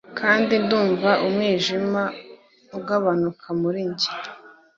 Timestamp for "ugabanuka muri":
2.77-3.79